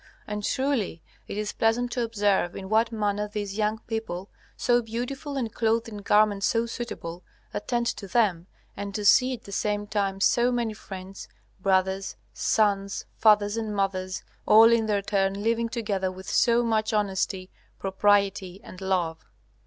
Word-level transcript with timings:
And 0.25 0.43
truly 0.43 1.03
it 1.27 1.37
is 1.37 1.53
pleasant 1.53 1.91
to 1.91 2.01
observe 2.01 2.55
in 2.55 2.69
what 2.69 2.91
manner 2.91 3.27
these 3.27 3.55
young 3.59 3.77
people, 3.85 4.31
so 4.57 4.81
beautiful 4.81 5.37
and 5.37 5.53
clothed 5.53 5.87
in 5.87 5.97
garments 5.97 6.47
so 6.47 6.65
suitable, 6.65 7.23
attend 7.53 7.85
to 7.97 8.07
them, 8.07 8.47
and 8.75 8.95
to 8.95 9.05
see 9.05 9.35
at 9.35 9.43
the 9.43 9.51
same 9.51 9.85
time 9.85 10.19
so 10.19 10.51
many 10.51 10.73
friends, 10.73 11.27
brothers, 11.59 12.15
sons, 12.33 13.05
fathers, 13.15 13.57
and 13.57 13.75
mothers 13.75 14.23
all 14.47 14.71
in 14.71 14.87
their 14.87 15.03
turn 15.03 15.35
living 15.43 15.69
together 15.69 16.11
with 16.11 16.27
so 16.27 16.63
much 16.63 16.93
honesty, 16.93 17.51
propriety, 17.77 18.59
and 18.63 18.81
love. 18.81 19.23